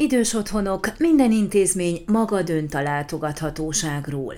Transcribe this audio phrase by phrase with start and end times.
[0.00, 4.34] Idős otthonok, minden intézmény maga dönt a látogathatóságról.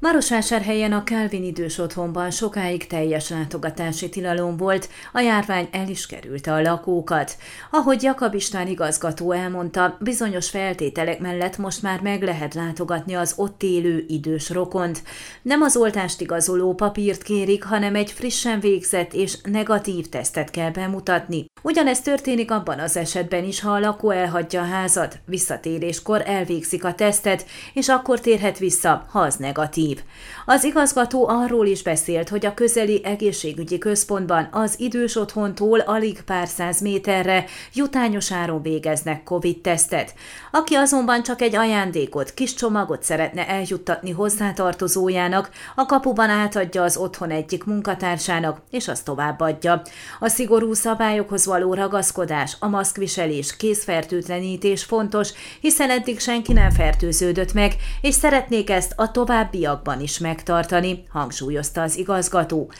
[0.00, 6.52] Marosvásárhelyen a Kelvin idős otthonban sokáig teljes látogatási tilalom volt, a járvány el is kerülte
[6.52, 7.36] a lakókat.
[7.70, 13.62] Ahogy Jakab István igazgató elmondta, bizonyos feltételek mellett most már meg lehet látogatni az ott
[13.62, 15.02] élő idős rokont.
[15.42, 21.44] Nem az oltást igazoló papírt kérik, hanem egy frissen végzett és negatív tesztet kell bemutatni.
[21.62, 26.94] Ugyanez történik abban az esetben is, ha a lakó elhagyja a házat, visszatéréskor elvégzik a
[26.94, 30.02] tesztet, és akkor térhet vissza, ha az negatív.
[30.46, 36.48] Az igazgató arról is beszélt, hogy a közeli egészségügyi központban az idős otthontól alig pár
[36.48, 40.14] száz méterre jutányos áron végeznek COVID-tesztet.
[40.50, 47.30] Aki azonban csak egy ajándékot, kis csomagot szeretne eljuttatni hozzátartozójának, a kapuban átadja az otthon
[47.30, 49.82] egyik munkatársának, és azt továbbadja.
[50.20, 57.76] A szigorú szabályokhoz való ragaszkodás, a maszkviselés, készfertőtlenítés fontos, hiszen eddig senki nem fertőződött meg,
[58.00, 62.70] és szeretnék ezt a továbbiakban is megtartani, hangsúlyozta az igazgató.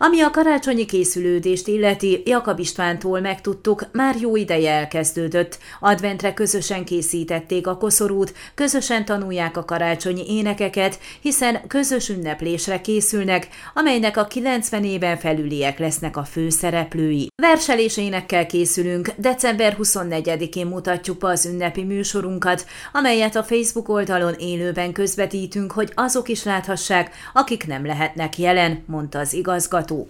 [0.00, 5.58] Ami a karácsonyi készülődést illeti, Jakab Istvántól megtudtuk, már jó ideje elkezdődött.
[5.80, 14.16] Adventre közösen készítették a koszorút, közösen tanulják a karácsonyi énekeket, hiszen közös ünneplésre készülnek, amelynek
[14.16, 17.26] a 90 éven felüliek lesznek a főszereplői.
[17.42, 24.92] Verselés énekkel készülünk, december 24-én mutatjuk be az ünnepi műsorunkat, amelyet a Facebook oldalon élőben
[24.92, 30.06] közvetítünk, hogy azok is láthassák, akik nem lehetnek jelen, mondta az igazgató 度。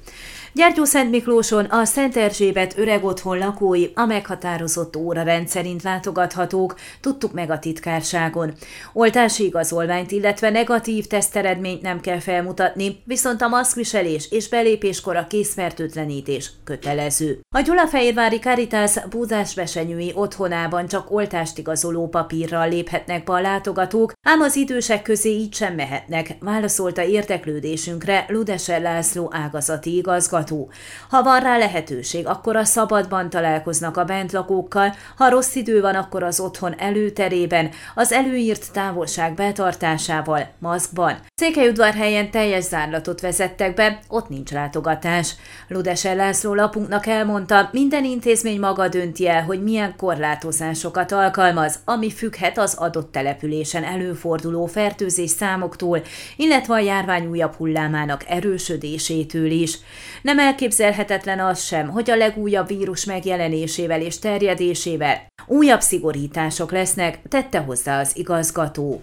[0.53, 7.33] Gyergyó Szent Miklóson a Szent Erzsébet öreg otthon lakói a meghatározott óra rendszerint látogathatók, tudtuk
[7.33, 8.53] meg a titkárságon.
[8.93, 16.51] Oltási igazolványt, illetve negatív teszteredményt nem kell felmutatni, viszont a maszkviselés és belépéskor a készfertőtlenítés
[16.65, 17.41] kötelező.
[17.57, 24.41] A Gyulafehérvári Caritas Búzás Besenyői otthonában csak oltást igazoló papírral léphetnek be a látogatók, ám
[24.41, 30.71] az idősek közé így sem mehetnek, válaszolta érteklődésünkre Ludeser László ágazati igazgató látható.
[31.09, 36.23] Ha van rá lehetőség, akkor a szabadban találkoznak a bentlakókkal, ha rossz idő van, akkor
[36.23, 41.17] az otthon előterében, az előírt távolság betartásával, maszkban.
[41.35, 45.35] Székelyudvarhelyen teljes zárlatot vezettek be, ott nincs látogatás.
[45.69, 52.59] Ludese László lapunknak elmondta, minden intézmény maga dönti el, hogy milyen korlátozásokat alkalmaz, ami függhet
[52.59, 56.03] az adott településen előforduló fertőzés számoktól,
[56.37, 59.79] illetve a járvány újabb hullámának erősödésétől is.
[60.29, 67.59] Nem elképzelhetetlen az sem, hogy a legújabb vírus megjelenésével és terjedésével újabb szigorítások lesznek, tette
[67.59, 69.03] hozzá az igazgató.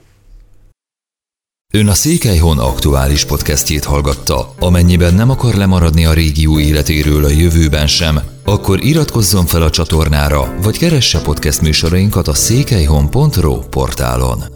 [1.74, 4.54] Ön a Székelyhon aktuális podcastjét hallgatta.
[4.60, 10.56] Amennyiben nem akar lemaradni a régió életéről a jövőben sem, akkor iratkozzon fel a csatornára,
[10.62, 14.55] vagy keresse podcast műsorainkat a székelyhon.pro portálon.